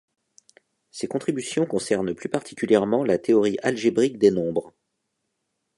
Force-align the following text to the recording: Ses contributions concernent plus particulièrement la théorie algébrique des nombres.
Ses 0.89 1.05
contributions 1.07 1.67
concernent 1.67 2.15
plus 2.15 2.27
particulièrement 2.27 3.03
la 3.03 3.19
théorie 3.19 3.59
algébrique 3.61 4.17
des 4.17 4.31
nombres. 4.31 4.73